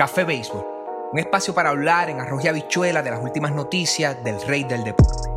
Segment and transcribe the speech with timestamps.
[0.00, 0.64] Café Béisbol,
[1.12, 4.82] un espacio para hablar en arroz y habichuela de las últimas noticias del rey del
[4.82, 5.28] deporte.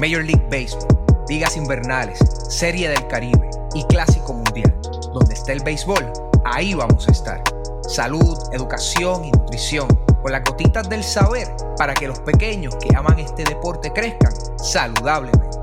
[0.00, 0.86] Major League Baseball,
[1.28, 4.80] ligas invernales, Serie del Caribe y Clásico Mundial.
[5.12, 6.12] Donde está el béisbol,
[6.44, 7.42] ahí vamos a estar.
[7.88, 9.88] Salud, educación y nutrición,
[10.22, 15.58] con las gotitas del saber para que los pequeños que aman este deporte crezcan saludablemente.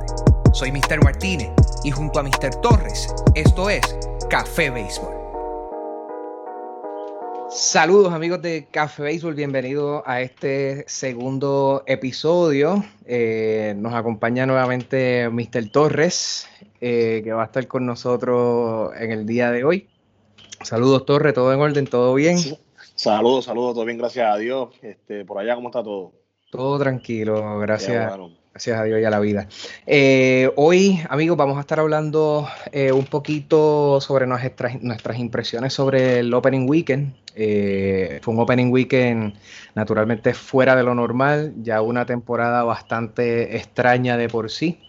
[0.51, 1.01] Soy Mr.
[1.01, 1.53] Martínez
[1.85, 2.55] y junto a Mr.
[2.61, 3.97] Torres, esto es
[4.29, 5.18] Café Béisbol.
[7.61, 12.85] Saludos amigos de Café Béisbol, bienvenidos a este segundo episodio.
[13.05, 15.69] Eh, nos acompaña nuevamente Mr.
[15.69, 16.47] Torres,
[16.79, 19.89] eh, que va a estar con nosotros en el día de hoy.
[20.63, 22.37] Saludos Torres, todo en orden, todo bien.
[22.95, 24.69] Saludos, saludos, todo bien, gracias a Dios.
[24.81, 26.13] Este, por allá, ¿cómo está todo?
[26.49, 28.09] Todo tranquilo, gracias.
[28.51, 29.47] Gracias a Dios y a la vida.
[29.85, 36.19] Eh, hoy, amigos, vamos a estar hablando eh, un poquito sobre nuestras, nuestras, impresiones sobre
[36.19, 37.13] el Opening Weekend.
[37.35, 39.35] Eh, fue un Opening Weekend
[39.75, 44.79] naturalmente fuera de lo normal, ya una temporada bastante extraña de por sí.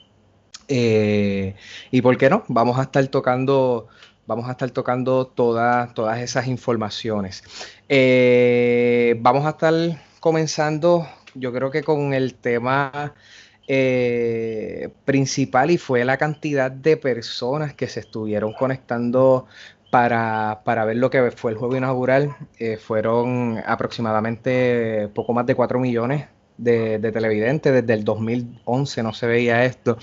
[0.66, 3.88] y por qué no, vamos a estar tocando,
[4.26, 7.44] vamos a estar tocando todas, todas esas informaciones.
[9.20, 9.74] vamos a estar
[10.18, 13.14] comenzando, yo creo que con el tema
[13.72, 19.46] eh, principal y fue la cantidad de personas que se estuvieron conectando
[19.92, 22.36] para, ver lo que fue el juego inaugural.
[22.58, 26.26] Eh, fueron aproximadamente poco más de 4 millones
[26.60, 27.72] de, televidentes.
[27.72, 29.98] Desde el 2011 no se veía esto.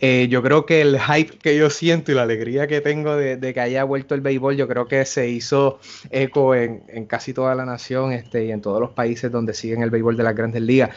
[0.00, 3.38] Eh, yo creo que el hype que yo siento y la alegría que tengo de,
[3.52, 5.78] que haya vuelto el béisbol, yo creo que se hizo
[6.10, 9.90] eco en, casi toda la nación este, y en todos los países donde siguen el
[9.90, 10.90] béisbol de las grandes ligas.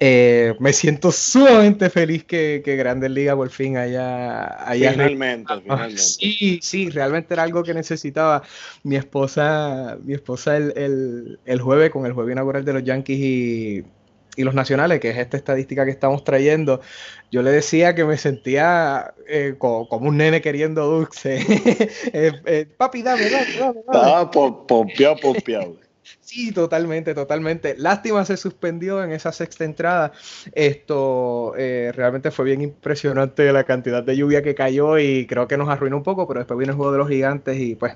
[0.00, 4.68] Eh, me siento sumamente feliz que, Grandes Ligas por fin haya...
[4.68, 5.98] haya finalmente, finalmente.
[5.98, 8.42] Sí, sí, realmente era algo que necesitaba
[8.82, 13.84] mi esposa, mi esposa el, el, jueves con el jueves inaugural de los Yankees y,
[14.42, 16.80] los nacionales, que es esta estadística que estamos trayendo,
[17.30, 21.44] yo le decía que me sentía eh, como, un nene queriendo dulce.
[22.12, 23.80] Eh, papi, dame, dame, dame.
[23.80, 25.76] Estaba pompeado, pompeado.
[26.20, 27.76] Sí, totalmente, totalmente.
[27.78, 30.12] Lástima se suspendió en esa sexta entrada.
[30.52, 35.56] Esto eh, realmente fue bien impresionante la cantidad de lluvia que cayó y creo que
[35.56, 37.94] nos arruinó un poco, pero después vino el juego de los gigantes y pues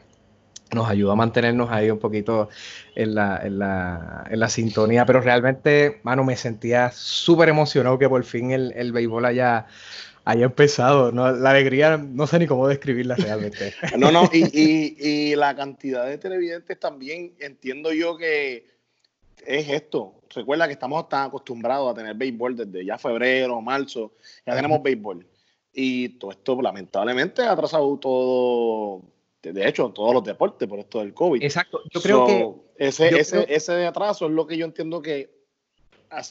[0.72, 2.48] nos ayudó a mantenernos ahí un poquito
[2.94, 5.06] en la, en la, en la sintonía.
[5.06, 9.66] Pero realmente, mano, me sentía súper emocionado que por fin el, el béisbol haya
[10.28, 11.10] haya empezado.
[11.10, 11.32] ¿no?
[11.32, 13.72] La alegría, no sé ni cómo describirla realmente.
[13.96, 18.66] no, no, y, y, y, la cantidad de televidentes también entiendo yo que
[19.46, 20.20] es esto.
[20.34, 24.12] Recuerda que estamos tan acostumbrados a tener béisbol desde ya febrero, marzo,
[24.46, 25.26] ya tenemos béisbol.
[25.72, 29.02] Y todo esto lamentablemente ha atrasado todo,
[29.42, 31.42] de hecho, todos los deportes por esto del COVID.
[31.42, 32.68] Exacto, yo creo que...
[32.78, 35.38] Ese, ese, ese atraso es lo que yo entiendo que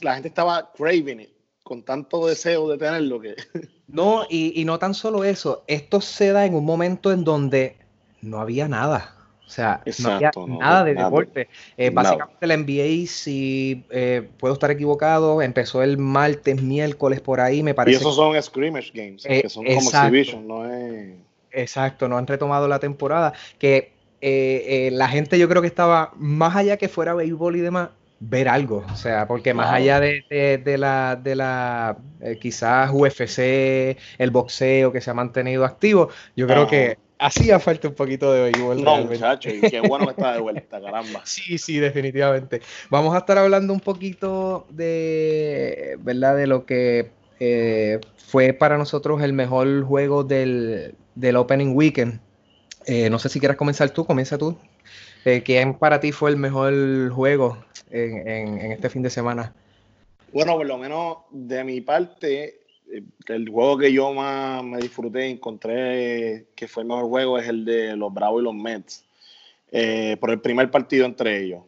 [0.01, 1.29] la gente estaba craving it
[1.67, 3.35] con tanto deseo de tenerlo que...
[3.87, 7.77] No, y, no tan solo eso, esto se da en un momento en donde
[8.21, 9.15] no había nada.
[9.45, 11.47] O sea, no había nada de deporte.
[11.77, 17.63] Eh, básicamente la NBA, si eh, puedo estar equivocado, empezó el martes, miércoles por ahí,
[17.63, 17.97] me parece.
[17.97, 21.13] Y esos son scrimmage games, eh, que son como exhibition, no es...
[21.57, 23.33] Exacto, no han retomado la temporada.
[23.59, 23.93] Que
[24.91, 28.83] la gente yo creo que estaba más allá que fuera béisbol y demás, ver algo,
[28.91, 30.23] o sea, porque más allá de,
[30.77, 36.67] la, de la eh, quizás UFC, el boxeo que se ha mantenido activo, yo creo
[36.67, 38.83] que hacía falta un poquito de béisbol.
[38.83, 41.21] No, muchacho, y qué bueno que está de vuelta, caramba.
[41.25, 42.61] sí, sí, definitivamente.
[42.89, 46.37] Vamos a estar hablando un poquito de, ¿verdad?
[46.37, 50.95] De lo que eh, fue para nosotros el mejor juego del,
[51.35, 52.19] Opening Weekend.
[52.85, 54.57] Eh, no sé si quieras comenzar tú, comienza tú.
[55.43, 57.57] ¿Quién para ti fue el mejor juego
[57.91, 59.53] en, este fin de semana?
[60.31, 62.61] Bueno, por lo menos de mi parte,
[62.91, 67.39] eh, el juego que yo más me disfruté y encontré que fue el mejor juego
[67.39, 69.05] es el de los Bravos y los Mets.
[69.71, 71.61] Eh, por el primer partido entre ellos.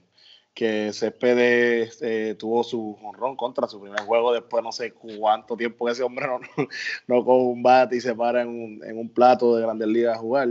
[0.54, 5.86] Que Céspedes eh, tuvo su honrón contra su primer juego después no sé cuánto tiempo
[5.86, 6.40] que ese hombre no,
[7.08, 10.18] no, con un bate y se para en un, en un plato de Grandes Ligas
[10.18, 10.50] a jugar.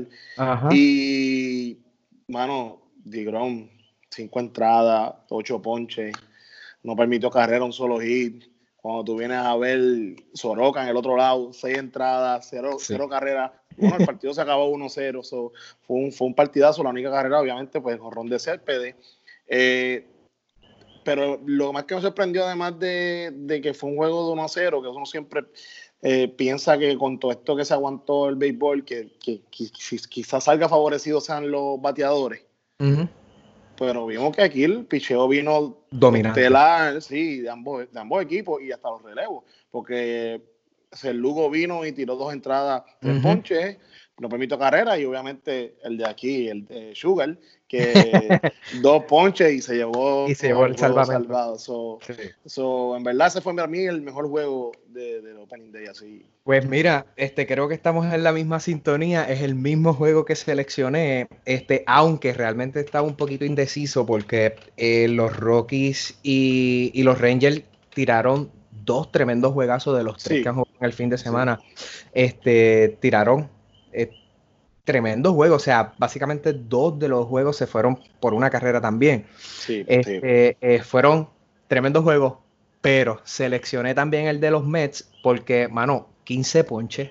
[0.70, 1.78] Y,
[2.26, 3.70] mano, Digron
[4.10, 6.14] cinco entradas, ocho ponches,
[6.82, 8.44] no permitió carrera, un solo hit.
[8.76, 9.80] Cuando tú vienes a ver
[10.34, 13.52] Soroka en el otro lado, seis entradas, cero, cero carreras.
[13.76, 17.80] Bueno, el partido se acabó 1-0, fue, un, fue un partidazo, la única carrera, obviamente,
[17.80, 18.96] pues jorrón de Cérpedes.
[19.48, 20.06] Eh,
[21.04, 24.82] pero lo más que me sorprendió, además de, que fue un juego de 1 0,
[24.82, 25.44] que uno siempre
[26.02, 31.20] eh, piensa que con todo esto que se aguantó el béisbol, que, quizás salga favorecido
[31.20, 32.44] sean los bateadores.
[33.78, 37.00] pero vimos que aquí el picheo vino dominante.
[37.00, 40.42] sí, de ambos, de ambos equipos y hasta los relevos, porque
[41.02, 43.78] el Lugo vino y tiró dos entradas de ponche
[44.18, 47.36] no permito carrera y obviamente el de aquí, el de Sugar,
[47.68, 48.40] que
[48.82, 51.58] dos ponches y se llevó, y se llevó el salvado.
[51.58, 55.86] So, en verdad ese fue para mí el mejor juego de, del Opening Day.
[55.86, 56.26] Así.
[56.44, 59.24] Pues mira, este, creo que estamos en la misma sintonía.
[59.24, 65.08] Es el mismo juego que seleccioné, este, aunque realmente estaba un poquito indeciso porque eh,
[65.08, 67.62] los Rockies y, y los Rangers
[67.94, 68.50] tiraron
[68.84, 71.60] dos tremendos juegazos de los tres que han jugado en el fin de semana.
[72.12, 73.50] Este, tiraron
[73.92, 74.10] eh,
[74.84, 75.56] tremendo juego.
[75.56, 79.26] O sea, básicamente dos de los juegos se fueron por una carrera también.
[79.38, 81.28] Sí, este, eh, fueron
[81.66, 82.34] tremendos juegos,
[82.80, 87.10] pero seleccioné también el de los Mets porque, mano, 15 ponches.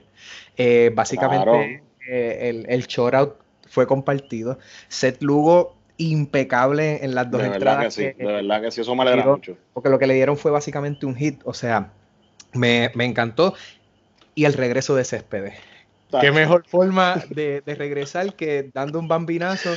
[0.57, 3.35] Eh, básicamente el, el shoutout
[3.69, 4.57] fue compartido.
[4.87, 7.85] Seth Lugo impecable en las dos de entradas.
[7.85, 9.57] Que sí, de verdad que sí, eso me alegra mucho.
[9.73, 11.91] Porque lo que le dieron fue básicamente un hit, o sea,
[12.53, 13.55] me, me encantó.
[14.35, 15.55] Y el regreso de Céspedes.
[16.21, 19.75] Qué mejor forma de, regresar que dando un bambinazo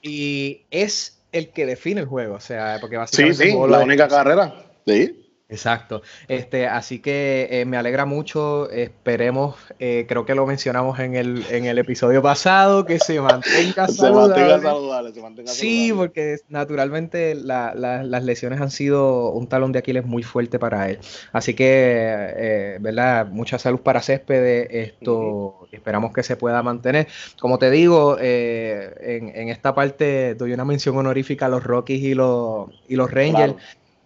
[0.00, 3.44] y es el que define el juego, o sea, porque básicamente...
[3.44, 4.54] Sí, sí, la única carrera,
[4.86, 5.21] sí.
[5.52, 6.00] Exacto.
[6.28, 8.70] Este, así que eh, me alegra mucho.
[8.70, 13.86] Esperemos, eh, creo que lo mencionamos en el, en el episodio pasado, que se mantenga
[13.88, 19.80] se Mantenga saludable se mantenga sí, porque naturalmente las lesiones han sido un talón de
[19.80, 20.98] Aquiles muy fuerte para él.
[21.32, 23.26] Así que, eh, ¿verdad?
[23.26, 24.68] Mucha salud para Césped.
[24.70, 27.08] Esto esperamos que se pueda mantener.
[27.38, 32.14] Como te digo, en, en, esta parte doy una mención honorífica a los Rockies y
[32.14, 33.54] los, y los Rangers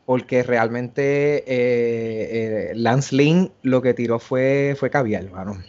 [0.07, 5.61] porque realmente eh, eh, Lance Lynn lo que tiró fue, fue caviar, hermano.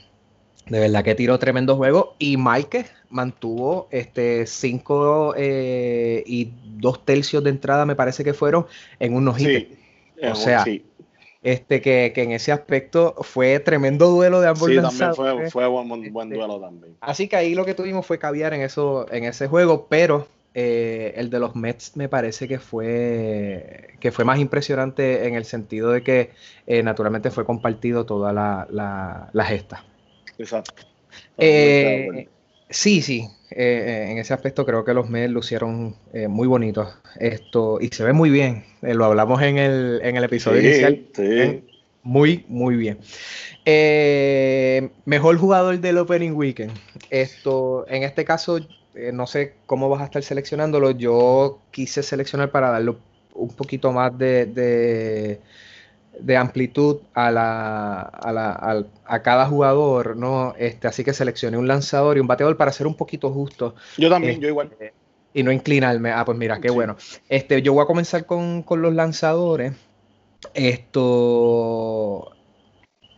[0.67, 2.15] De verdad que tiró tremendo juego.
[2.19, 8.67] Y Mike mantuvo este 5 eh, y dos tercios de entrada, me parece que fueron,
[8.99, 9.75] en unos hits.
[10.21, 10.63] o sea,
[11.41, 15.87] este que, en ese aspecto fue tremendo duelo de ambos Sí, también fue, fue buen,
[15.87, 16.95] buen, este, duelo también.
[16.99, 20.27] Así que ahí lo que tuvimos fue caviar en eso, en ese juego, pero
[20.59, 25.45] eh, el de los Mets me parece que fue, que fue más impresionante en el
[25.45, 26.31] sentido de que
[26.65, 29.85] eh, naturalmente fue compartido toda la, gesta.
[30.39, 30.73] Exacto.
[31.37, 32.27] Eh,
[32.71, 33.27] sí, sí.
[33.51, 35.95] en ese aspecto creo que los Mets lucieron
[36.27, 36.91] muy bonitos.
[37.19, 38.65] Esto, y se ve muy bien.
[38.81, 41.05] lo hablamos en el, en el episodio inicial.
[42.01, 42.97] Muy, muy bien.
[45.05, 46.71] mejor jugador del Opening Weekend.
[47.11, 48.57] Esto, en este caso,
[48.97, 50.91] eh, no sé cómo vas a estar seleccionándolo.
[50.91, 52.95] Yo quise seleccionar para darle
[53.33, 55.39] un poquito más de,
[56.19, 60.55] de, amplitud a, la, a, la, a, cada jugador, ¿no?
[60.57, 63.75] Este, así que seleccioné un lanzador y un bateador para ser un poquito justo.
[63.97, 64.69] Yo también, yo igual.
[64.71, 64.93] Este,
[65.33, 66.11] y no inclinarme.
[66.11, 66.97] Ah, pues mira, qué bueno.
[67.29, 69.73] Este, yo voy a comenzar con, los lanzadores.
[70.55, 72.31] Esto.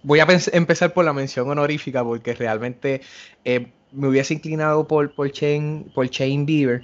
[0.03, 3.01] Voy a empezar por la mención honorífica porque realmente
[3.45, 6.09] eh, me hubiese inclinado por, por, Shane, por
[6.45, 6.83] Bieber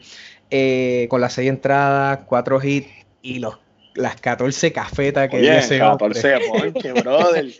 [0.49, 2.87] eh, con las seis entradas, cuatro hits
[3.21, 3.57] y los,
[3.95, 7.45] las 14 cafetas que Oye, ese 14 ponche, brother.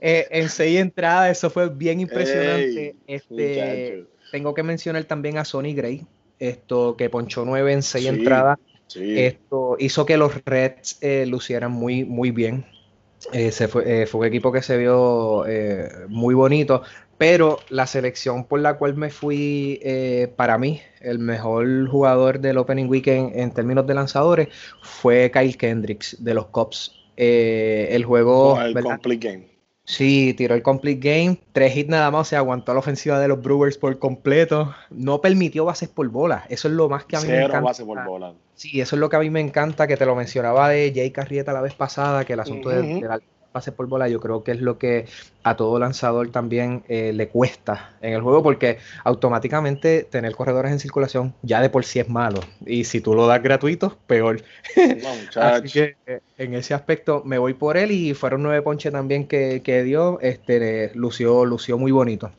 [0.00, 2.96] Eh, en seis entradas, eso fue bien impresionante.
[3.06, 6.04] este, tengo que mencionar también a Sonny Gray,
[6.40, 8.58] esto que ponchó nueve en seis entradas.
[8.94, 12.66] Esto hizo que los Reds eh, lucieran muy, muy bien.
[13.68, 15.44] Fue, fue, un equipo que se vio
[16.08, 16.82] muy bonito.
[17.18, 22.58] Pero la selección por la cual me fui, eh, para mí, el mejor jugador del
[22.58, 24.48] Opening Weekend en términos de lanzadores
[24.82, 26.92] fue Kyle Kendricks de los Cubs.
[27.16, 28.60] Eh, el juego.
[28.60, 29.55] el complete game.
[29.86, 33.40] Sí, tiró el complete game, tres hits nada más, se aguantó la ofensiva de los
[33.40, 34.74] Brewers por completo.
[34.90, 36.44] No permitió bases por bola.
[36.48, 37.60] Eso es lo más que a mí me encanta.
[37.60, 38.34] Bases por bola.
[38.54, 41.12] Sí, eso es lo que a mí me encanta, que te lo mencionaba de Jay
[41.12, 43.20] Carrieta la vez pasada, que el asunto de, de la
[43.56, 45.06] pase por bola, yo creo que es lo que
[45.42, 50.78] a todo lanzador también eh, le cuesta en el juego, porque automáticamente tener corredores en
[50.78, 52.40] circulación ya de por sí es malo.
[52.66, 54.42] Y si tú lo das gratuito, peor.
[55.36, 59.26] Así que eh, en ese aspecto me voy por él y fueron nueve ponches también
[59.26, 60.20] que, dio.
[60.20, 62.30] Este, lució, lució muy bonito.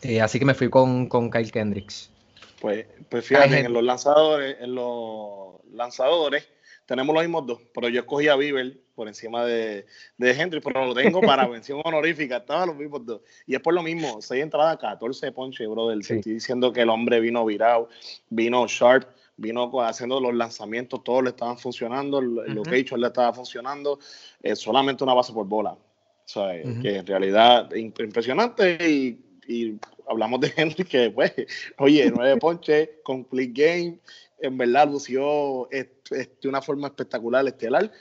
[0.00, 2.10] Eh, así que me fui con, con Kyle Kendricks.
[2.58, 6.48] Pues, pues fíjate, en los lanzadores, en los lanzadores
[6.86, 9.86] tenemos los mismos dos, pero yo escogí a Bieber por encima de,
[10.16, 13.20] de Henry, pero lo tengo para mención honorífica, estaban los mismos dos.
[13.46, 16.02] Y es por lo mismo, 6 entradas, 14 ponches, brother.
[16.02, 16.14] Sí.
[16.14, 17.88] Estoy diciendo que el hombre vino virado,
[18.28, 23.06] vino sharp, vino haciendo los lanzamientos, todos le estaban funcionando, lo que he hecho le
[23.06, 24.00] estaba funcionando,
[24.42, 25.70] es solamente una base por bola.
[25.70, 25.78] O
[26.24, 29.78] sea, que en realidad impresionante y,
[30.08, 31.32] hablamos de Henry que, pues,
[31.78, 33.98] oye, nueve ponches, complete game,
[34.40, 37.92] en verdad lució de una forma espectacular, estelar.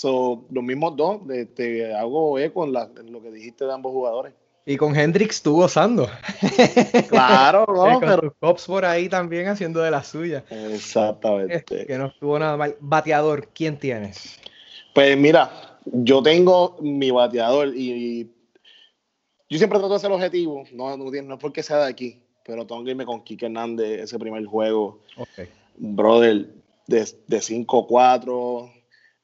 [0.00, 1.20] So, los mismos dos,
[1.54, 2.72] te hago eco en,
[3.12, 4.32] lo que dijiste de ambos jugadores.
[4.64, 6.08] Y con Hendrix estuvo gozando.
[7.10, 8.00] Claro, ¿no?
[8.00, 8.34] con pero...
[8.40, 10.42] Cops por ahí también haciendo de la suya.
[10.48, 11.84] Exactamente.
[11.84, 12.76] Que no estuvo nada mal.
[12.80, 14.38] Bateador, ¿quién tienes?
[14.94, 18.32] Pues mira, yo tengo mi bateador y,
[19.50, 20.64] yo siempre trato de ser objetivo.
[20.72, 24.00] No, no, no, es porque sea de aquí, pero tengo que irme con Kike Hernández
[24.04, 25.00] ese primer juego.
[25.18, 25.50] Okay.
[25.76, 26.54] Brother,
[26.86, 28.79] de, de 5-4.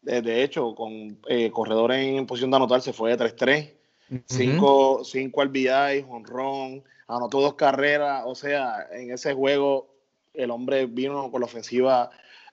[0.07, 3.73] De, hecho, con eh, corredores en posición de anotar se fue de 3-3.
[4.25, 8.23] 5 cinco, RBI, honrón, anotó dos carreras.
[8.25, 9.89] O sea, en ese juego
[10.33, 12.11] el hombre vino con la ofensiva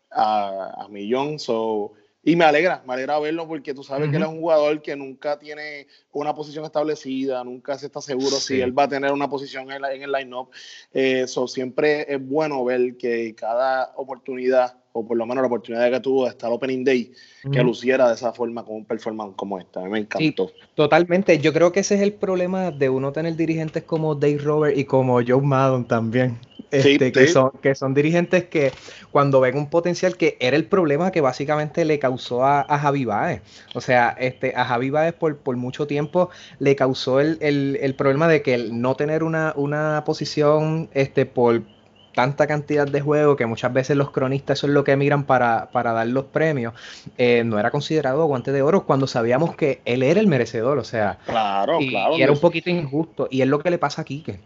[0.10, 1.38] a, a millón.
[1.38, 1.94] So,
[2.26, 4.96] y me alegra, me alegra verlo porque tú sabes que él es un jugador que
[4.96, 9.30] nunca tiene una posición establecida, nunca se está seguro si él va a tener una
[9.30, 10.50] posición en, el line-up.
[10.94, 15.92] Eso eh, siempre es bueno ver que cada oportunidad, o por lo menos la oportunidad
[15.92, 17.12] que tuvo de estar Opening Day,
[17.52, 19.82] que luciera de esa forma con un performance como esta.
[19.82, 20.52] A mí me encantó.
[20.76, 21.40] totalmente.
[21.40, 24.86] Yo creo que ese es el problema de uno tener dirigentes como Dave Robert y
[24.86, 26.38] como Joe Maddon también.
[26.70, 28.72] Este, que, Son, que son dirigentes que
[29.12, 33.42] cuando ven un potencial que era el problema que básicamente le causó a, Javi Baez.
[33.76, 38.42] O sea, este, a Javi Baez por, por mucho tiempo le causó el, problema de
[38.42, 41.62] que el no tener una, una posición este, por
[42.14, 46.08] tanta cantidad de juegos que muchas veces los cronistas son lo que miran para, dar
[46.08, 46.74] los premios,
[47.18, 50.84] eh, no era considerado guante de oro cuando sabíamos que él era el merecedor, o
[50.84, 54.04] sea, claro, y, claro, y era un poquito injusto, y es lo que le pasa
[54.04, 54.40] a Quique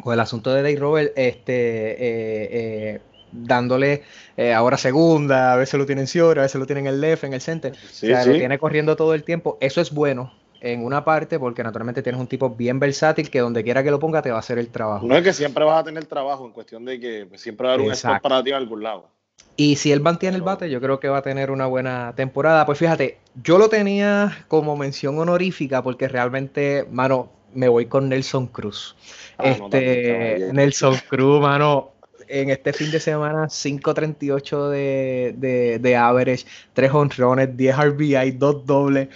[0.00, 3.00] con el asunto de Dave Robert, este, eh, eh,
[3.32, 4.02] dándole
[4.36, 7.00] eh, ahora segunda, a veces lo tiene en Ciora, a veces lo tiene en el
[7.00, 9.58] left, en el center, o sea, lo tiene corriendo todo el tiempo.
[9.60, 13.64] Eso es bueno en una parte porque naturalmente tienes un tipo bien versátil que donde
[13.64, 15.06] quiera que lo ponga te va a hacer el trabajo.
[15.06, 17.74] No es que siempre vas a tener trabajo, en cuestión de que siempre va a
[17.74, 19.08] haber un spot para ti a algún lado.
[19.56, 22.64] Y si él mantiene el bate, yo creo que va a tener una buena temporada.
[22.66, 28.46] Pues fíjate, yo lo tenía como mención honorífica porque realmente, mano, me voy con Nelson
[28.46, 28.96] Cruz.
[29.38, 31.90] Ah, este, Nelson Cruz, mano,
[32.28, 38.66] en este fin de semana 5.38 de, de, de average, 3 honrones, 10 RBI, 2
[38.66, 39.08] dobles.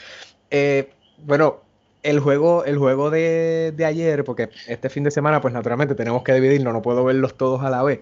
[0.51, 0.91] Eh,
[1.25, 1.61] bueno,
[2.03, 6.23] el juego, el juego de, de, ayer, porque este fin de semana, pues naturalmente tenemos
[6.23, 8.01] que dividirlo, no puedo verlos todos a la vez.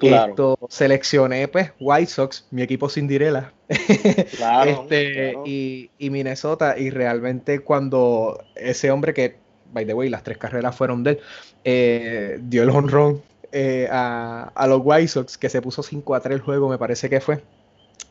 [0.00, 3.52] Esto, seleccioné, pues, White Sox, mi equipo Cinderella,
[4.36, 9.36] claro, este, Y, y Minnesota, y realmente cuando ese hombre que
[9.72, 11.18] by the way, las tres carreras fueron de él,
[11.64, 13.22] eh, dio el honrón
[13.52, 17.10] eh, a, los White Sox, que se puso 5 a 3 el juego, me parece
[17.10, 17.42] que fue.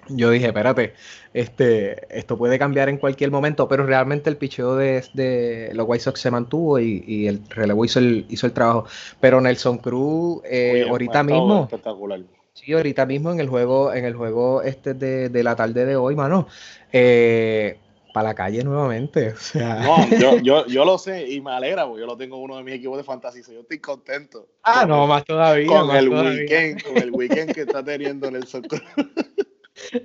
[0.09, 0.93] Yo dije, espérate,
[1.33, 6.19] este, esto puede cambiar en cualquier momento, pero realmente el picheo de, los White Sox
[6.19, 8.85] se mantuvo y, el relevo hizo el, hizo el trabajo.
[9.19, 11.63] Pero Nelson Cruz, eh, ahorita mismo.
[11.63, 12.21] Espectacular.
[12.53, 15.95] Sí, ahorita mismo en el juego, en el juego este de, de la tarde de
[15.95, 16.47] hoy, mano.
[16.91, 17.77] Eh,
[18.13, 19.29] para la calle nuevamente.
[19.29, 19.75] O sea.
[19.79, 20.07] No,
[20.41, 22.75] yo, yo, lo sé y me alegra porque yo lo tengo en uno de mis
[22.75, 23.43] equipos de fantasía.
[23.47, 24.47] Yo estoy contento.
[24.63, 25.67] Ah, no, más todavía.
[25.67, 28.81] Con el weekend, con el weekend que está teniendo Nelson Cruz.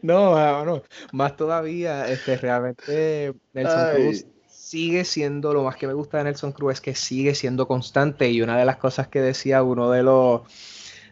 [0.03, 6.19] No, bueno, más todavía, este, realmente Nelson Cruz sigue siendo, lo más que me gusta
[6.19, 9.63] de Nelson Cruz es que sigue siendo constante y una de las cosas que decía
[9.63, 10.43] uno de los,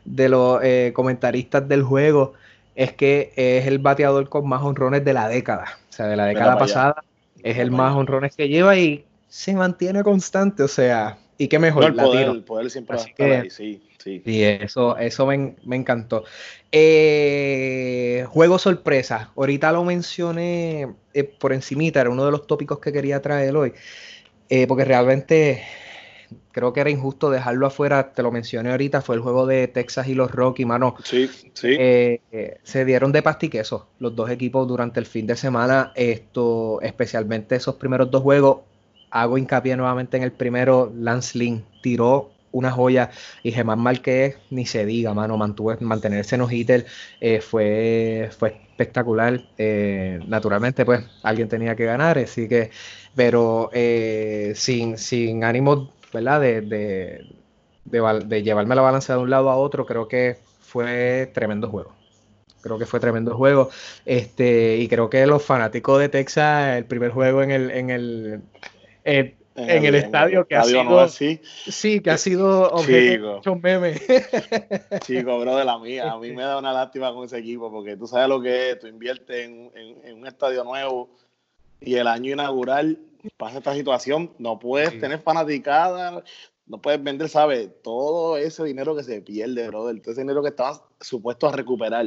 [0.05, 2.35] de los eh, comentaristas del juego
[2.75, 5.79] es que es el bateador con más honrones de la década.
[5.91, 7.05] O sea, de la década pasada
[7.43, 10.63] es el más honrones que lleva y se mantiene constante.
[10.63, 11.85] O sea, y qué mejor.
[11.85, 13.83] el, poder, el poder siempre va a estar ahí, sí.
[13.99, 16.25] Sí, y eso, eso me, encantó.
[16.73, 19.31] Eh, juego sorpresa.
[19.37, 23.73] Ahorita lo mencioné eh, por encimita, era uno de los tópicos que quería traer hoy.
[24.49, 25.63] Eh, porque realmente
[26.53, 30.09] creo que era injusto dejarlo afuera, te lo mencioné ahorita, fue el juego de Texas
[30.09, 30.95] y los Rocky, mano.
[31.05, 31.77] Sí, sí.
[31.79, 36.81] Eh, eh, se dieron de pastiqueso los dos equipos durante el fin de semana, esto,
[36.83, 38.61] especialmente esos primeros dos juegos.
[39.13, 43.11] Hago hincapié nuevamente en el primero, Lance Lynn tiró una joya
[43.43, 49.41] y Germán Márquez ni se diga, mano, mantuvo mantenerse en los eh, fue, fue espectacular.
[50.27, 52.71] naturalmente, pues alguien tenía que ganar, así que,
[53.15, 53.71] pero
[54.55, 56.41] sin, sin ánimo ¿verdad?
[56.41, 57.25] De, de,
[57.85, 61.95] de, llevarme la balanza de un lado a otro, creo que fue tremendo juego.
[62.61, 63.71] Creo que fue tremendo juego.
[64.05, 68.43] Este, y creo que los fanáticos de Texas, el primer juego en el, en el,
[69.05, 72.01] en, el, estadio que ha sido sí.
[72.01, 74.03] que ha sido objeto de memes.
[75.07, 76.13] Chico, bro, de la mía.
[76.13, 78.79] A mí me da una lástima con ese equipo porque tú sabes lo que es,
[78.79, 79.71] tú inviertes en,
[80.05, 81.11] en un estadio nuevo
[81.81, 82.99] y el año inaugural
[83.37, 86.23] pasa esta situación, no puedes tener fanaticada,
[86.67, 87.71] no puedes vender, ¿sabes?
[87.83, 92.07] Todo ese dinero que se pierde, brother, todo ese dinero que estabas supuesto a recuperar.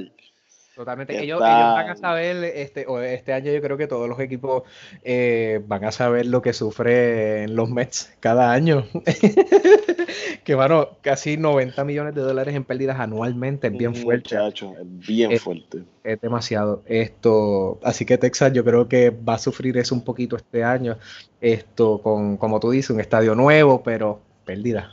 [0.75, 1.17] Totalmente.
[1.23, 4.63] Ellos, van a saber, este, este año yo creo que todos los equipos
[5.03, 8.85] eh, van a saber lo que sufren los Mets cada año.
[10.43, 14.35] que bueno, casi 90 millones de dólares en pérdidas anualmente, es bien fuerte.
[14.35, 15.83] Muchacho, es bien fuerte.
[16.03, 16.83] Es demasiado.
[16.87, 20.97] Esto, así que Texas yo creo que va a sufrir eso un poquito este año.
[21.39, 24.91] Esto con, como tú dices, un estadio nuevo, pero pérdida.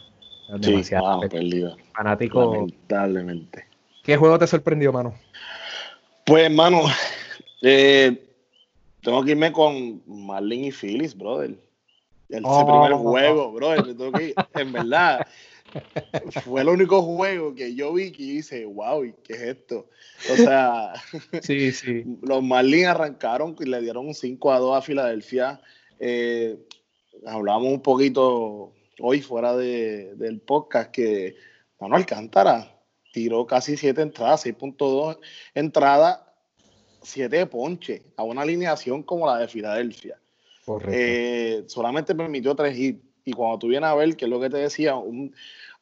[0.61, 1.23] Demasiado.
[1.23, 1.75] Sí, pérdida.
[1.93, 2.55] Fanático.
[2.55, 3.65] Lamentablemente.
[4.05, 5.15] ¿Qué juego te sorprendió, mano?
[6.33, 6.85] Pues, hermano,
[7.61, 8.27] eh,
[9.03, 11.59] tengo que irme con Marlin y Phyllis, brother.
[12.31, 12.65] El oh.
[12.65, 13.85] primer juego, brother.
[13.95, 15.27] Tengo que en verdad,
[16.43, 19.91] fue el único juego que yo vi que hice, wow, ¿qué es esto?
[20.33, 20.95] O sea,
[21.43, 22.03] sí, sí.
[22.23, 25.61] los Marlins arrancaron y le dieron un 5 a 2 a Filadelfia.
[26.01, 26.57] Eh,
[27.27, 31.37] hablamos un poquito hoy fuera de, del podcast que
[31.79, 32.73] Mano Alcántara
[33.13, 35.19] tiró casi 7 entradas, 6.2
[35.55, 36.21] entradas,
[37.03, 40.19] 7 de ponche, a una alineación como la de Filadelfia.
[40.89, 43.05] Eh, solamente permitió 3 hits.
[43.25, 45.33] Y cuando tú vienes a ver, que es lo que te decía, un,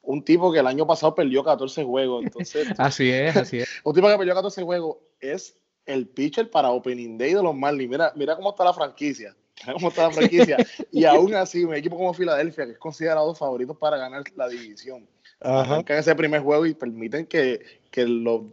[0.02, 2.24] un tipo que el año pasado perdió 14 juegos.
[2.24, 3.68] Entonces, así es, así es.
[3.84, 5.56] Un tipo que perdió 14 juegos es
[5.86, 7.90] el pitcher para Opening Day de los Marlins.
[7.90, 9.34] Mira, mira cómo está la franquicia.
[9.60, 10.56] Mira cómo está la franquicia.
[10.92, 15.06] y aún así, un equipo como Filadelfia, que es considerado favorito para ganar la división,
[15.40, 18.52] arrancan ese primer juego y permiten que, que lo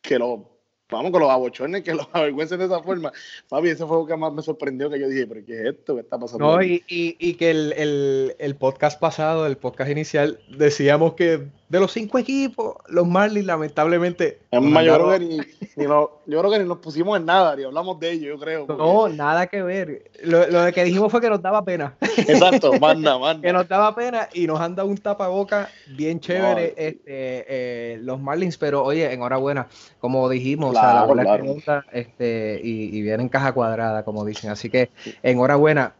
[0.00, 0.52] que lo
[0.92, 3.12] vamos con los abochones que los avergüencen de esa forma.
[3.48, 5.94] Fabi, ese fue lo que más me sorprendió que yo dije, pero ¿qué es esto?
[5.94, 6.44] ¿Qué está pasando?
[6.44, 11.48] No, y, y, y, que el, el, el, podcast pasado, el podcast inicial, decíamos que
[11.72, 14.40] de los cinco equipos, los Marlins lamentablemente...
[14.50, 17.98] Es mayor que ni, ni yo creo que ni nos pusimos en nada, ni hablamos
[17.98, 18.66] de ello, yo creo.
[18.66, 20.10] No, nada que ver.
[20.22, 21.94] Lo, lo, que dijimos fue que nos daba pena.
[22.18, 23.40] Exacto, manda, manda.
[23.48, 28.20] que nos daba pena y nos han dado un tapaboca bien chévere este, eh, los
[28.20, 33.30] Marlins, pero oye, enhorabuena, como dijimos, a la bola pregunta este, y, y viene en
[33.30, 34.50] caja cuadrada, como dicen.
[34.50, 34.90] Así que
[35.22, 35.94] enhorabuena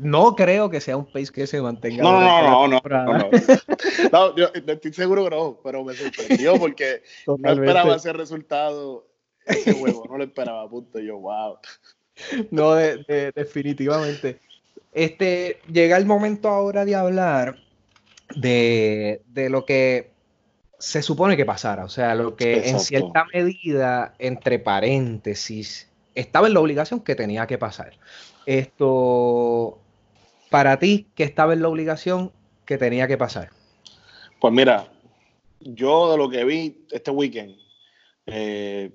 [0.00, 2.02] no creo que sea un pace que se mantenga.
[2.02, 3.30] No, no, no, no, no,
[4.12, 4.36] no.
[4.36, 9.06] yo estoy seguro que no, pero me sorprendió porque no esperaba ese resultado,
[9.46, 10.98] ese juego, no lo esperaba, punto.
[11.00, 11.58] Yo, wow.
[12.50, 14.40] No, definitivamente.
[14.92, 17.56] Este, llega el momento ahora de hablar
[18.34, 20.10] de, de, lo que
[20.78, 26.54] se supone que pasara, o sea, lo que en cierta medida, entre paréntesis, estaba en
[26.54, 27.92] la obligación que tenía que pasar.
[28.46, 29.78] Esto,
[30.50, 32.32] para ti que estaba en la obligación
[32.66, 33.50] que tenía que pasar?
[34.40, 34.88] Pues mira,
[35.60, 37.56] yo de lo que vi este weekend,
[38.26, 38.90] eh,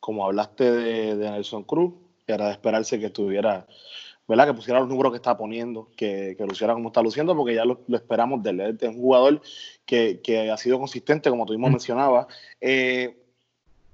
[0.00, 1.94] como hablaste de, Nelson Cruz,
[2.26, 3.66] era de esperarse que estuviera,
[4.26, 4.46] ¿verdad?
[4.46, 7.64] Que pusiera los números que está poniendo, que, que luciera como está luciendo, porque ya
[7.64, 8.60] lo, esperamos de él.
[8.60, 9.42] Es un jugador
[9.84, 11.72] que, ha sido consistente, como tú mismo mm.
[11.72, 12.26] mencionabas.
[12.60, 13.21] Eh,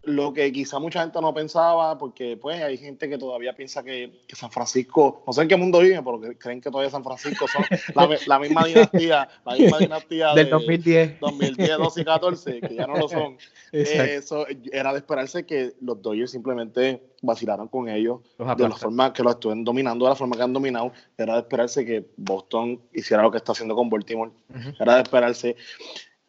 [0.03, 4.23] lo que quizá mucha gente no pensaba, porque pues hay gente que todavía piensa que,
[4.33, 7.65] San Francisco, no sé en qué mundo viven, pero creen que todavía San Francisco son
[7.95, 11.21] la, misma dinastía, la misma dinastía del 2010.
[11.21, 13.37] 2010, 12 y 14, que ya no lo son.
[13.73, 19.23] eso era de esperarse que los Dodgers simplemente vacilaran con ellos de la forma que
[19.23, 20.93] lo estuvieron dominando, de la forma que han dominado.
[21.17, 24.31] Era de esperarse que Boston hiciera lo que está haciendo con Baltimore.
[24.79, 25.57] Era de esperarse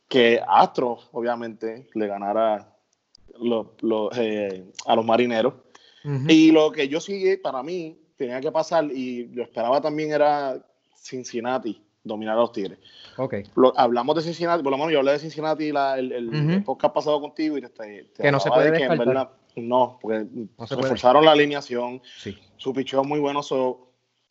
[0.07, 2.75] que Astro, obviamente, le ganara
[4.15, 5.53] eh, a los marineros.
[6.27, 10.57] Y lo que yo sí, para mí, tenía que pasar, y lo esperaba también, era
[10.95, 12.79] Cincinnati dominar a los Tigres.
[13.17, 13.43] Okay.
[13.75, 17.19] hablamos de Cincinnati, por lo menos yo hablé de Cincinnati la, el, el, podcast pasado
[17.19, 20.25] contigo y te, que no se puede que no, porque
[20.57, 22.37] reforzaron la alineación, sí.
[22.57, 23.41] su picheo muy bueno,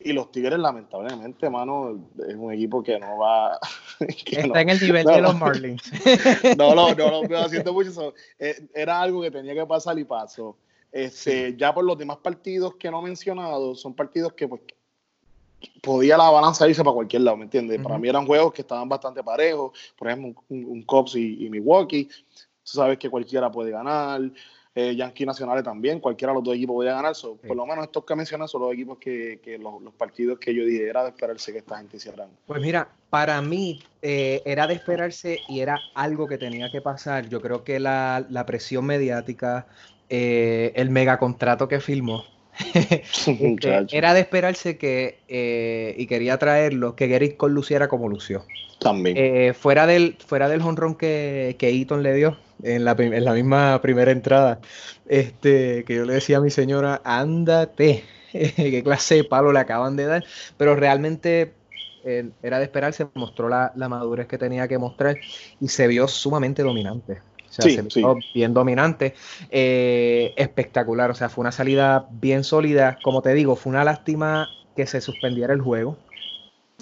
[0.01, 3.59] y los Tigres, lamentablemente, mano, es un equipo que no va.
[3.99, 5.91] Está en el nivel de los Marlins.
[6.57, 8.13] no, no, no, no, haciendo mucho eso.
[8.39, 10.57] Eh, era algo que tenía que pasar y pasó.
[10.91, 14.61] Este, Ya por los demás partidos que no he mencionado, son partidos que pues
[15.81, 17.81] podía la balanza irse para cualquier lado, ¿me entiendes?
[17.81, 20.85] Para mí eran juegos que estaban bastante parejos, por ejemplo, un, un
[21.15, 22.13] y, y Milwaukee, tú
[22.63, 24.21] sabes que cualquiera puede ganar
[24.75, 27.13] eh, Yankee Nacionales también, cualquiera de los dos equipos podía ganar.
[27.45, 30.63] Por lo menos estos que mencioné son los equipos que, que los, partidos que yo
[30.63, 32.29] dije era de esperarse que esta gente hicieran.
[32.45, 37.27] Pues mira, para mí eh, era de esperarse y era algo que tenía que pasar.
[37.29, 39.67] Yo creo que la, la presión mediática,
[40.09, 42.23] eh, el megacontrato que firmó,
[42.73, 48.45] este, era de esperarse que, eh, y quería traerlo, que Gary Cole luciera como lució.
[48.79, 49.53] También.
[49.55, 53.81] fuera del, fuera del honrón que, que Eaton le dio en la, en la misma
[53.81, 54.61] primera entrada,
[55.05, 59.97] este, que yo le decía a mi señora, ándate, qué clase de palo le acaban
[59.97, 60.23] de dar,
[60.55, 61.53] pero realmente
[62.41, 65.17] era de esperarse, mostró la, madurez que tenía que mostrar
[65.59, 67.21] y se vio sumamente dominante.
[67.49, 69.15] O sea, se vio bien dominante,
[69.49, 71.11] eh, espectacular.
[71.11, 72.99] O sea, fue una salida bien sólida.
[73.01, 75.97] Como te digo, fue una lástima que se suspendiera el juego.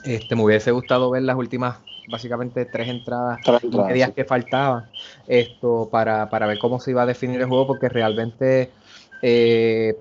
[0.03, 1.77] Este, me hubiese gustado ver las últimas,
[2.09, 3.39] básicamente tres entradas,
[3.73, 4.85] medias que faltaban,
[5.25, 8.71] esto para, ver cómo se iba a definir el juego, porque realmente
[9.21, 9.97] eh,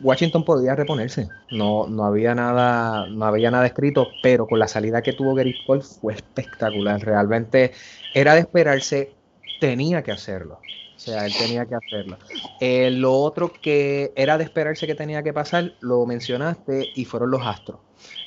[0.00, 1.28] Washington podía reponerse.
[1.50, 5.56] No, no había nada, no había nada escrito, pero con la salida que tuvo Gary
[5.66, 7.00] Cole fue espectacular.
[7.00, 7.72] Realmente
[8.14, 9.12] era de esperarse,
[9.60, 10.60] tenía que hacerlo.
[10.96, 12.18] O sea, él tenía que hacerlo.
[12.60, 17.30] Eh, lo otro que era de esperarse que tenía que pasar, lo mencionaste, y fueron
[17.30, 17.78] los astros.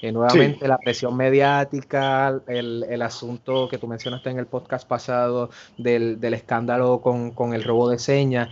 [0.01, 6.21] Eh, nuevamente la presión mediática, el, asunto que tú mencionaste en el podcast pasado del,
[6.33, 8.49] escándalo con, con, el robo de señas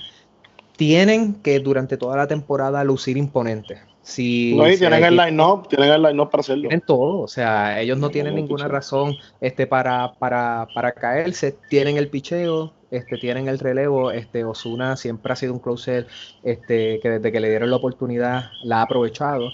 [0.76, 3.80] tienen que durante toda la temporada lucir imponentes.
[4.10, 6.64] Si, no, y tienen el line-up, tienen el line-up para hacerlo.
[6.64, 11.98] Tienen todo, o sea, ellos no, tienen ninguna razón este, para, para, para caerse, tienen
[11.98, 16.08] el picheo, este, tienen el relevo, este, Osuna siempre ha sido un closer
[16.44, 19.52] este, que desde que le dieron la oportunidad la ha aprovechado.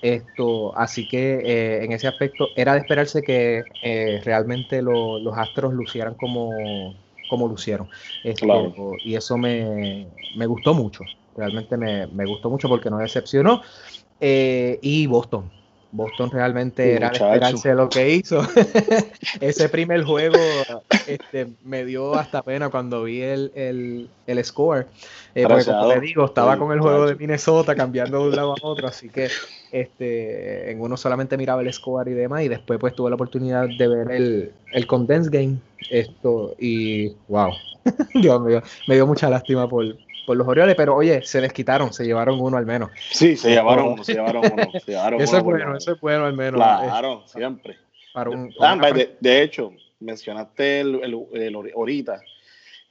[0.00, 5.74] Esto, así que eh, en ese aspecto era de esperarse que eh, realmente los Astros
[5.74, 6.50] lucieran como,
[7.28, 7.88] como lucieron.
[8.24, 8.46] Este,
[9.04, 10.06] y eso me,
[10.46, 11.04] gustó mucho,
[11.36, 13.62] realmente me, gustó mucho porque no decepcionó.
[14.20, 15.50] Eh, y Boston,
[15.92, 18.42] Boston realmente era de esperarse lo que hizo.
[19.40, 20.36] Ese primer juego
[21.06, 24.86] este, me dio hasta pena cuando vi el, el, score.
[25.34, 28.52] Eh, porque como te digo, estaba con el juego de Minnesota cambiando de un lado
[28.52, 29.28] a otro, así que
[29.72, 33.66] este, en uno solamente miraba el score y demás, y después pues tuve la oportunidad
[33.76, 35.58] de ver el, el condensed game.
[35.90, 37.52] Esto, y wow,
[38.14, 39.84] Dios mío, me dio mucha lástima por,
[40.26, 42.90] por los Orioles, pero oye, se les quitaron, se llevaron uno al menos.
[43.10, 45.22] Sí, se llevaron uno, se llevaron uno.
[45.22, 46.54] eso es bueno, eso es bueno al menos.
[46.54, 47.76] Claro, siempre.
[48.14, 48.76] Ah,
[49.20, 51.00] de, hecho, mencionaste el,
[51.32, 52.20] el, ahorita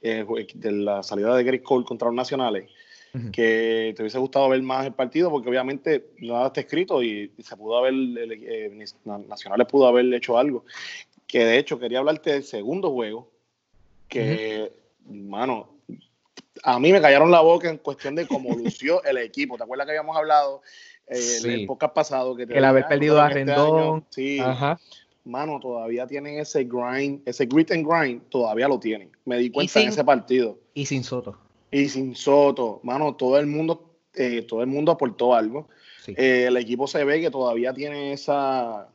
[0.00, 2.70] eh, de la salida de Gary Cole contra los nacionales,
[3.32, 7.56] que te hubiese gustado ver más el partido, porque obviamente nada está escrito y, se
[7.56, 10.64] pudo haber, eh, Nacionales pudo haber hecho algo.
[11.26, 13.30] Que de hecho quería hablarte del segundo juego,
[14.08, 14.72] que,
[15.06, 15.68] mano,
[16.62, 19.56] a mí me callaron la boca en cuestión de cómo lució el equipo.
[19.56, 20.62] ¿Te acuerdas que habíamos hablado
[21.06, 22.36] eh, en el podcast pasado?
[22.36, 24.04] Que el haber perdido a este Rendón.
[24.10, 24.40] sí.
[25.22, 29.12] Mano, todavía tienen ese grind, ese grit and grind, todavía lo tienen.
[29.26, 30.58] Me di cuenta en ese partido.
[30.72, 31.38] Y sin Soto.
[31.70, 32.80] Y sin Soto.
[32.82, 35.68] Mano, todo el mundo, eh, todo el mundo aportó algo.
[36.06, 38.88] Eh, el equipo se ve que todavía tiene esa.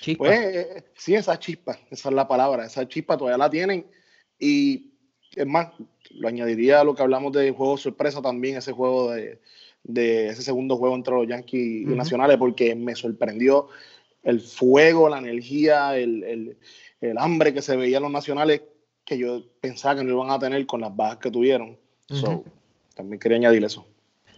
[0.00, 0.24] Chispa.
[0.24, 2.66] Pues, sí, esa chispa, esa es la palabra.
[2.66, 3.86] Esa chispa todavía la tienen.
[4.38, 4.90] Y
[5.36, 5.68] es más,
[6.10, 9.38] lo añadiría a lo que hablamos de juego sorpresa también, ese juego de,
[9.84, 13.68] ese segundo juego entre los Yankees y Nacionales, porque me sorprendió
[14.22, 16.56] el fuego, la energía, el,
[17.16, 18.62] hambre que se veía en los Nacionales,
[19.04, 21.78] que yo pensaba que no iban a tener con las bajas que tuvieron.
[22.94, 23.86] también quería añadir eso.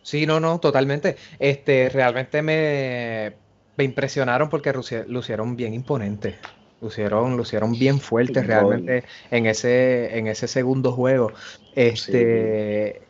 [0.03, 1.17] Sí, no, no, totalmente.
[1.39, 3.35] Este, realmente me,
[3.77, 4.73] me impresionaron porque
[5.07, 6.37] lucieron bien imponentes
[6.83, 11.33] lucieron, lucieron bien fuertes realmente en ese, en ese segundo juego.
[11.77, 13.03] Este,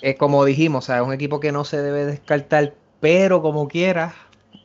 [0.00, 4.14] es como dijimos, es un equipo que no se debe descartar, pero como quiera,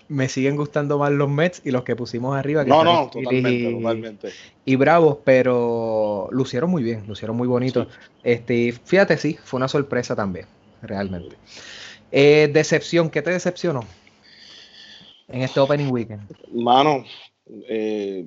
[0.07, 2.63] me siguen gustando más los Mets y los que pusimos arriba.
[2.63, 4.29] no, no, totalmente, totalmente.
[4.63, 7.87] Y bravos, pero lucieron muy bien, lucieron muy bonitos.
[8.23, 10.45] Este, fíjate, sí, fue una sorpresa también,
[10.83, 11.35] realmente.
[12.11, 13.83] Eh, decepción, ¿qué te decepcionó
[15.27, 16.21] en este opening weekend?
[16.53, 17.03] Mano,
[17.67, 18.25] eh,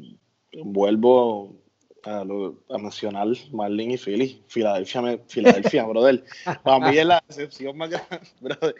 [0.65, 1.57] vuelvo
[2.05, 6.25] a, lo, a, mencionar Marlin y Philly, Filadelfia, Filadelfia, brother.
[6.63, 8.75] Para mí es la decepción más grande, brother.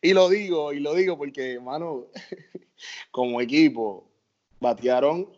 [0.00, 2.06] Y lo digo, y lo digo porque, hermano,
[3.10, 4.08] como equipo,
[4.60, 5.28] batearon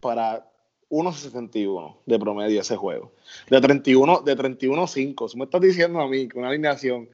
[0.00, 0.48] para
[0.90, 3.12] 1.61 de promedio ese juego.
[3.48, 5.28] De 31, de 31.5.
[5.28, 7.08] Si me estás diciendo a mí que una alineación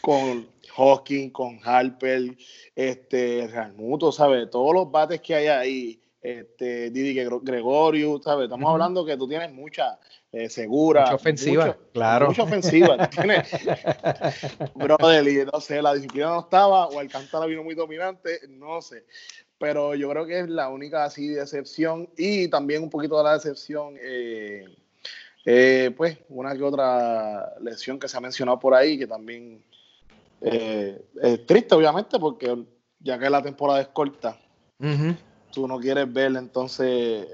[0.00, 2.36] con Hawking, con Harper,
[2.74, 4.50] este, Realmuto, ¿sabes?
[4.50, 8.44] Todos los bates que hay ahí, este, Didi Gregorio, ¿sabes?
[8.44, 9.98] Estamos hablando que tú tienes mucha
[10.32, 11.02] eh, segura.
[11.02, 12.26] Mucha ofensiva, claro.
[12.28, 13.08] Mucha ofensiva.
[13.10, 13.48] tienes,
[14.74, 19.04] brother, no sé, la disciplina no estaba, o Alcántara vino muy dominante, no sé.
[19.58, 23.34] Pero yo creo que es la única así decepción y también un poquito de la
[23.34, 23.94] decepción.
[23.98, 24.66] Eh,
[25.48, 29.64] eh, pues una que otra lesión que se ha mencionado por ahí, que también
[30.40, 32.56] eh, es triste, obviamente, porque
[33.00, 34.38] ya que la temporada es corta,
[35.52, 37.26] tú no quieres ver entonces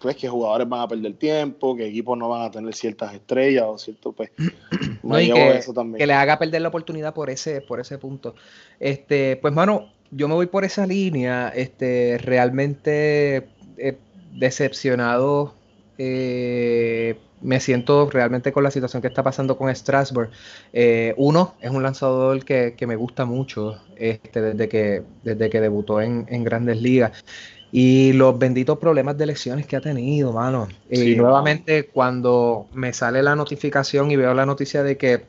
[0.00, 3.64] pues que jugadores van a perder tiempo, que equipos no van a tener ciertas estrellas
[3.66, 4.30] o cierto, pues
[5.02, 5.98] que, eso también.
[5.98, 8.34] que le haga perder la oportunidad por ese, por ese punto.
[8.78, 13.98] Este, pues mano, yo me voy por esa línea, este, realmente eh,
[14.32, 15.54] decepcionado.
[15.98, 20.30] Eh, me siento realmente con la situación que está pasando con Strasbourg.
[20.72, 26.00] Eh, uno, es un lanzador que, me gusta mucho este, desde, que, desde que debutó
[26.00, 27.24] en, grandes ligas.
[27.70, 30.68] Y los benditos problemas de elecciones que ha tenido, mano.
[30.90, 35.26] y nuevamente, cuando me sale la notificación y veo la noticia de que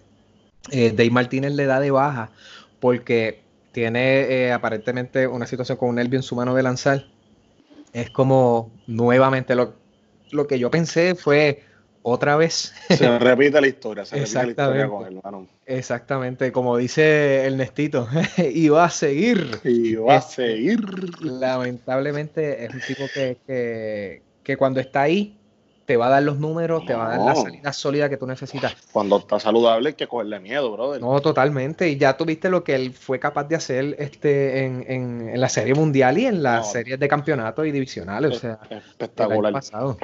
[0.72, 2.32] eh, Dave Martínez le da de baja
[2.80, 7.06] porque tiene eh, aparentemente una situación con un nervio en su mano de lanzar,
[7.94, 9.74] es como nuevamente lo,
[10.32, 11.64] lo que yo pensé fue
[12.02, 12.74] otra vez.
[12.90, 18.08] Se repite la historia, se repite la historia con él, Exactamente, como dice el Nestito,
[18.38, 19.60] y va a seguir.
[19.64, 20.80] Y va a seguir.
[21.22, 25.38] Lamentablemente es un tipo que, que, cuando está ahí
[25.90, 28.28] te va a dar los números, te va a dar la salida sólida que tú
[28.28, 28.76] necesitas.
[28.92, 31.02] Cuando está saludable hay que cogerle miedo, brother.
[31.02, 31.90] No, totalmente.
[31.90, 35.74] Y ya tuviste lo que él fue capaz de hacer este, en, en, la serie
[35.74, 38.38] mundial y en las series de campeonato y divisionales.
[38.38, 39.52] O sea, espectacular.
[39.52, 39.98] pasado.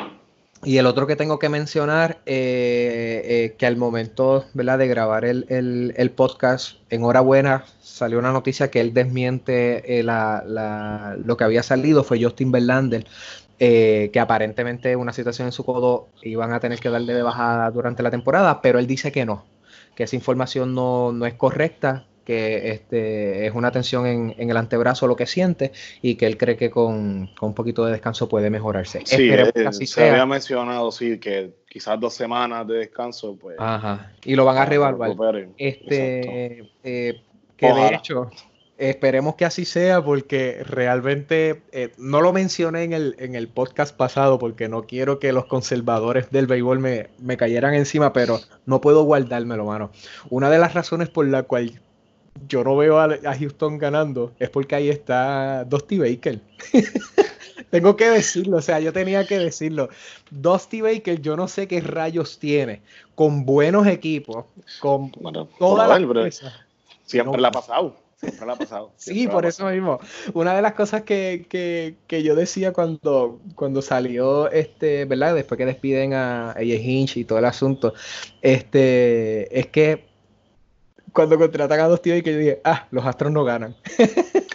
[0.63, 6.11] Y el otro que tengo que mencionar, eh, eh, que al momento de grabar el,
[6.15, 12.51] podcast, enhorabuena, salió una noticia que él desmiente eh, lo que había salido, fue Justin
[12.51, 13.05] Verlander,
[13.57, 18.03] que aparentemente una situación en su codo iban a tener que darle de bajada durante
[18.03, 19.45] la temporada, pero él dice que no,
[19.95, 25.07] que esa información no, no es correcta, que este, es una tensión en, el antebrazo
[25.07, 29.01] lo que siente y que él cree que con, un poquito de descanso puede mejorarse.
[29.05, 33.55] Sí, eh, se había mencionado, sí, que quizás dos semanas de descanso, pues...
[33.59, 35.47] Ajá, y lo van a revaluar.
[35.57, 37.21] Este, eh,
[37.55, 38.31] que de hecho,
[38.77, 43.95] esperemos que así sea porque realmente eh, no lo mencioné en el, en el podcast
[43.95, 48.81] pasado porque no quiero que los conservadores del béisbol me, me cayeran encima, pero no
[48.81, 49.91] puedo guardármelo, mano.
[50.29, 51.79] Una de las razones por la cual
[52.47, 56.41] yo no veo a, Houston ganando, es porque ahí está Dusty Baker.
[57.69, 59.89] Tengo que decirlo, o sea, yo tenía que decirlo.
[60.29, 62.81] Dusty Baker, yo no sé qué rayos tiene,
[63.15, 64.45] con buenos equipos,
[64.79, 66.31] con toda la
[67.05, 68.04] Siempre la ha pasado.
[68.25, 68.91] Siempre la ha pasado.
[68.97, 69.99] sí, por eso mismo.
[70.33, 75.35] Una de las cosas que, que, que, yo decía cuando, cuando salió, este, ¿verdad?
[75.35, 77.93] Después que despiden a AJ Hinch y todo el asunto,
[78.41, 80.05] este, es que
[81.15, 83.75] cuando contratan a dos tíos y que yo dije, ah, los Astros no ganan.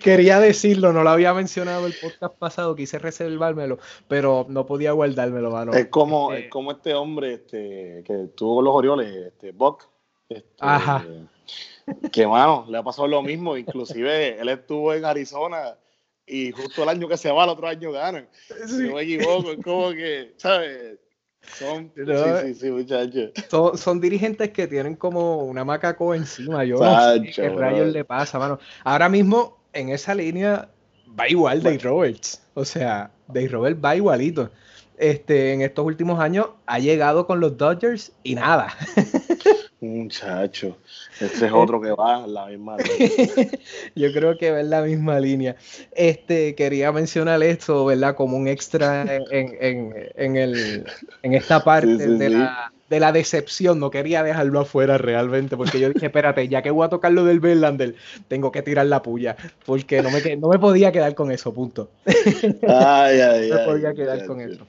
[0.00, 5.50] Quería decirlo, no lo había mencionado el podcast pasado, quise reservármelo, pero no podía guardármelo,
[5.50, 5.72] mano.
[5.74, 9.84] Es como, este, es como este hombre este, que tuvo con los Orioles, este, Buck.
[10.30, 11.04] Este, Ajá.
[12.12, 13.56] Que, mano, le ha pasado lo mismo.
[13.56, 15.76] Inclusive, él estuvo en Arizona
[16.26, 18.28] y justo el año que se va, el otro año ganan.
[18.66, 20.98] Si no me equivoco, es como que, ¿sabes?
[21.58, 21.92] Son,
[23.76, 26.64] Son, dirigentes que tienen como una macaco encima.
[26.64, 28.60] Yo no sé qué rayos le pasa, mano.
[28.84, 30.68] Ahora mismo, en esa línea,
[31.18, 32.40] va igual Dave Roberts.
[32.54, 34.50] O sea, Dave Roberts va igualito.
[34.98, 38.72] Este, en estos últimos años ha llegado con los Dodgers y nada.
[40.02, 40.76] Muchacho,
[41.20, 43.48] ese es otro que va en la misma línea.
[43.94, 45.56] Yo creo que va en la misma línea.
[45.92, 48.16] Este, quería mencionar esto, ¿verdad?
[48.16, 50.84] Como un extra en, el,
[51.22, 52.30] en esta parte de,
[52.98, 53.78] La, decepción.
[53.78, 57.24] No quería dejarlo afuera realmente, porque yo dije, espérate, ya que voy a tocar lo
[57.24, 57.94] del Verlander,
[58.28, 61.90] tengo que tirar la puya, porque no me, no me podía quedar con eso, punto.
[62.68, 64.66] Ay, ay, no me podía quedar con eso.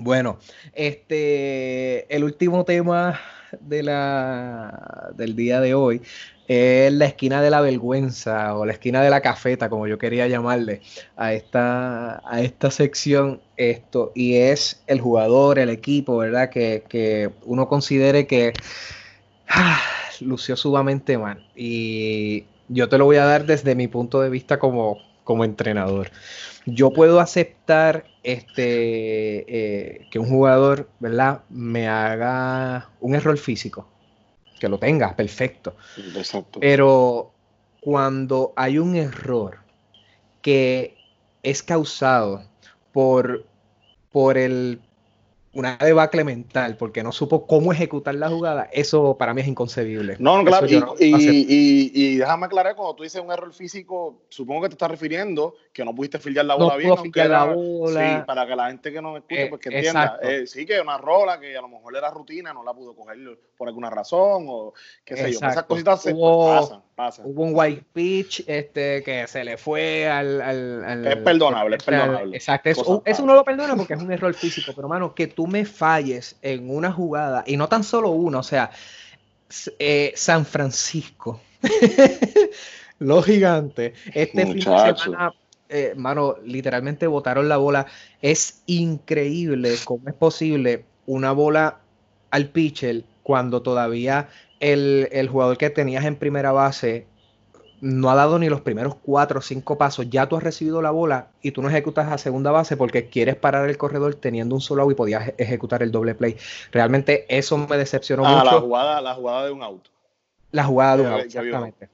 [0.00, 0.38] Bueno,
[0.74, 3.20] este, el último tema
[3.60, 6.02] de la, del día de hoy
[6.46, 10.26] es la esquina de la vergüenza o la esquina de la cafeta, como yo quería
[10.28, 10.80] llamarle
[11.16, 13.40] a esta, a esta sección.
[13.56, 16.48] Esto, y es el jugador, el equipo, ¿verdad?
[16.48, 18.52] Que, uno considere que
[19.48, 19.80] ah,
[20.20, 21.46] lució sumamente mal.
[21.54, 24.98] Y yo te lo voy a dar desde mi punto de vista como,
[25.28, 26.10] como entrenador.
[26.64, 33.86] Yo puedo aceptar este, eh, que un jugador, ¿verdad?, me haga un error físico.
[34.58, 35.76] Que lo tenga, perfecto.
[36.16, 36.60] Exacto.
[36.60, 37.30] Pero
[37.82, 39.58] cuando hay un error
[40.40, 40.96] que
[41.42, 42.44] es causado
[42.92, 43.44] por,
[44.10, 44.80] por el
[45.58, 50.16] una debacle mental porque no supo cómo ejecutar la jugada, eso para mí es inconcebible.
[50.18, 50.66] No, claro,
[50.98, 55.84] y, déjame aclarar, cuando tú dices un error físico, supongo que te estás refiriendo que
[55.84, 56.92] no pudiste fillar la bola bien.
[57.14, 58.18] la bola.
[58.18, 60.18] Sí, para que la gente que no me escuche, pues que entienda.
[60.20, 63.16] Eh, sí, que una rola que a lo mejor era rutina, no la pudo coger
[63.56, 65.38] por alguna razón, o qué sé yo.
[65.38, 67.26] Esas cositas se, pasan, pasan.
[67.28, 70.40] Hubo un white pitch este, que se le fue al...
[70.40, 72.36] al, es perdonable, es perdonable.
[72.36, 75.46] Exacto, eso, eso uno lo perdona porque es un error físico, pero mano, que tú
[75.46, 78.72] me falles en una jugada, y no tan solo una, o sea,
[79.78, 81.40] eh, San Francisco.
[82.98, 85.32] los gigantes, este fin de semana,
[85.68, 87.86] eh, mano, literalmente botaron la bola.
[88.22, 91.80] Es increíble cómo es posible una bola
[92.30, 94.28] al pitcher cuando todavía
[94.60, 97.06] el, el jugador que tenías en primera base
[97.80, 100.90] no ha dado ni los primeros cuatro o cinco pasos, ya tú has recibido la
[100.90, 104.60] bola y tú no ejecutas a segunda base porque quieres parar el corredor teniendo un
[104.60, 106.36] solo out y podías ejecutar el doble play.
[106.72, 108.44] Realmente eso me decepcionó ah, mucho.
[108.44, 109.90] La jugada, la jugada de un auto.
[110.50, 111.88] La jugada de un auto, exactamente.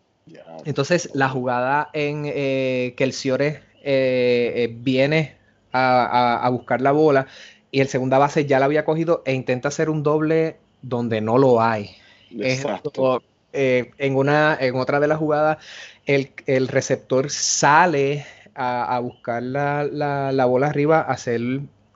[0.64, 5.36] Entonces, la jugada en eh, que el Ciore eh, eh, viene
[5.70, 7.26] a, buscar la bola
[7.70, 11.36] y el segunda base ya la había cogido e intenta hacer un doble donde no
[11.36, 11.90] lo hay.
[12.30, 13.22] Exacto.
[13.52, 15.58] Eh, en, una, en otra de las jugadas,
[16.06, 21.40] el, receptor sale a, buscar la, bola arriba, a hacer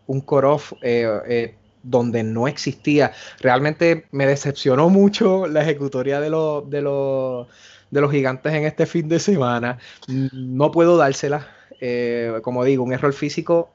[0.06, 0.74] un cut-off
[1.82, 3.12] donde no existía.
[3.40, 6.82] Realmente me decepcionó mucho la ejecutoria de, los de,
[7.90, 9.78] de los gigantes en este fin de semana.
[10.06, 11.48] No puedo dársela.
[12.42, 13.70] como digo, un error físico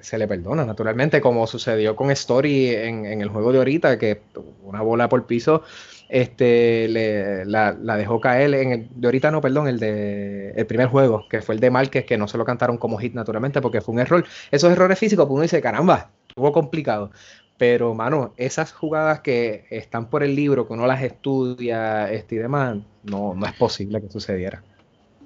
[0.00, 4.20] se le perdona, naturalmente, como sucedió con Story en, en, el juego de ahorita, que
[4.62, 5.64] una bola por piso
[6.08, 10.88] este, le, la, dejó caer en el, de ahorita no, perdón, el de el primer
[10.88, 13.80] juego, que fue el de Márquez, que no se lo cantaron como hit naturalmente porque
[13.80, 14.24] fue un error.
[14.50, 17.10] Esos errores físicos, pues uno dice, caramba, estuvo complicado.
[17.58, 22.38] Pero, mano, esas jugadas que están por el libro, que uno las estudia este, y
[22.38, 24.62] demás, no, no es posible que sucediera.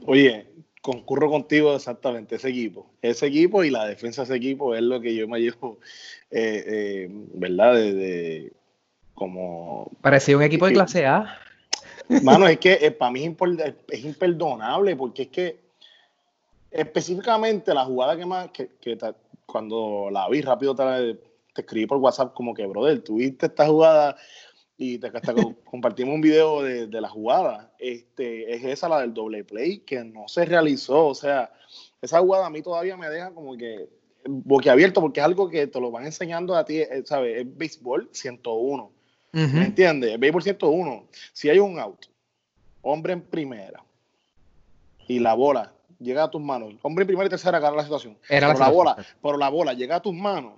[0.07, 0.47] Oye,
[0.81, 2.87] concurro contigo exactamente, ese equipo.
[3.03, 5.79] Ese equipo y la defensa de ese equipo es lo que yo me llevo,
[6.31, 7.75] eh, eh, ¿verdad?
[7.75, 8.53] de,
[9.15, 9.91] como...
[10.01, 11.39] Parecía un equipo de clase A.
[12.23, 13.25] Mano, es que eh, para mí
[13.89, 15.61] es, imperdonable porque es que
[16.71, 18.71] específicamente la jugada que más, que,
[19.47, 20.75] cuando la vi rápido
[21.61, 24.17] te, escribí por WhatsApp como que, brother, tuviste esta jugada
[24.77, 25.11] y te,
[25.65, 30.29] compartimos un video de, la jugada, este, es esa la del doble play que no
[30.29, 31.53] se realizó, o sea,
[32.01, 33.89] esa jugada a mí todavía me deja como que
[34.27, 37.41] boquiabierto porque es algo que te lo van enseñando a ti, eh, ¿sabes?
[37.41, 39.01] Es béisbol 101
[39.33, 40.13] ¿Me entiendes?
[40.13, 41.09] El béisbol 101.
[41.33, 42.09] Si hay un auto,
[42.83, 43.83] hombre en primera,
[45.07, 48.19] y la bola llega a tus manos, hombre en primera y tercera gana la situación.
[48.29, 50.55] Era pero, la, bola, pero la bola llega a tus manos,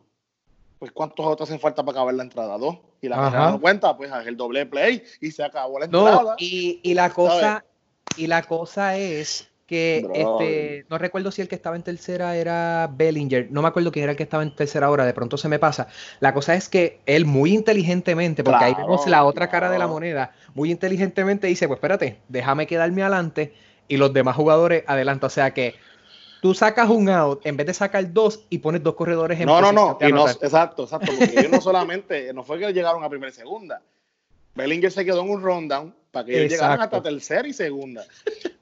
[0.82, 2.58] pues ¿cuántos autos hacen falta para acabar la entrada?
[2.58, 2.78] Dos.
[3.00, 6.34] Y la carrera no cuenta, pues el doble play y se acabó la entrada.
[6.38, 7.64] y, y la cosa,
[8.16, 12.90] y la cosa es que este, no recuerdo si el que estaba en tercera era
[12.92, 15.48] Bellinger, no me acuerdo quién era el que estaba en tercera hora, de pronto se
[15.48, 15.86] me pasa.
[16.18, 19.86] La cosa es que él muy inteligentemente, porque ahí vemos la otra cara de la
[19.86, 23.54] moneda, muy inteligentemente dice, pues espérate, déjame quedarme adelante
[23.86, 25.26] y los demás jugadores adelante.
[25.26, 25.76] O sea que
[26.42, 29.60] tú sacas un out en vez de sacar dos y pones dos corredores en No,
[29.60, 29.92] no, no,
[30.28, 33.80] exacto, exacto, porque ellos no solamente, no fue que llegaron a primera y segunda.
[34.56, 38.04] Bellinger se quedó en un rundown para que ellos llegaran hasta tercera y segunda.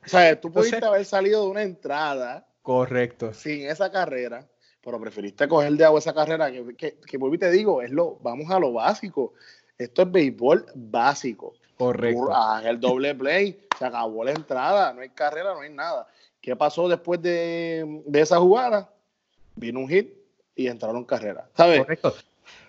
[0.04, 2.46] O sea, tú pudiste haber salido de una entrada.
[2.60, 3.32] Correcto.
[3.32, 4.46] Sin esa carrera,
[4.84, 8.16] pero preferiste coger de agua esa carrera que, que, que y te digo, es lo,
[8.16, 9.32] vamos a lo básico.
[9.78, 11.54] Esto es béisbol básico.
[11.78, 12.30] Correcto.
[12.30, 16.06] Haz el doble play, se acabó la entrada, no hay carrera, no hay nada.
[16.40, 18.90] ¿Qué pasó después de, de esa jugada?
[19.57, 20.14] Vino un hit
[20.55, 21.48] y entraron carrera.
[21.57, 21.81] ¿Sabes?
[21.81, 22.14] Correcto.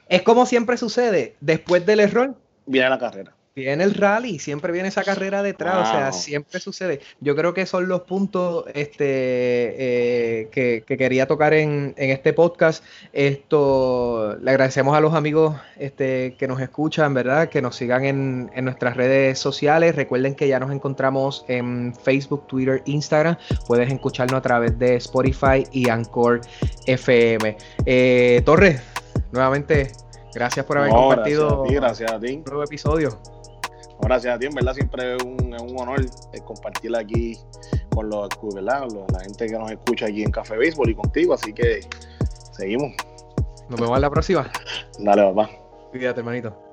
[0.10, 4.88] Es como siempre sucede, después del error, viene la carrera viene el rally, siempre viene
[4.88, 7.02] esa carrera detrás, o sea, siempre sucede.
[7.20, 12.84] Yo creo que son los puntos este, eh, que, quería tocar en, este podcast.
[13.12, 17.50] Esto le agradecemos a los amigos este, que nos escuchan, ¿verdad?
[17.50, 19.96] Que nos sigan en, nuestras redes sociales.
[19.96, 23.38] Recuerden que ya nos encontramos en Facebook, Twitter, Instagram.
[23.68, 26.42] Puedes escucharnos a través de Spotify y Anchor
[26.86, 27.58] FM.
[27.86, 28.82] Eh, Torres,
[29.32, 29.92] nuevamente.
[30.34, 32.36] Gracias por haber compartido gracias a ti.
[32.36, 33.20] un nuevo episodio
[34.02, 36.02] gracias a ti, en verdad siempre es un, honor
[36.34, 37.38] eh, compartir aquí
[37.94, 38.88] con los, ¿verdad?
[39.12, 41.82] la gente que nos escucha aquí en Café Béisbol y contigo, así que
[42.52, 42.94] seguimos.
[43.70, 44.52] Nos vemos en la próxima.
[45.00, 45.50] Dale, papá.
[45.92, 46.71] Cuídate, hermanito.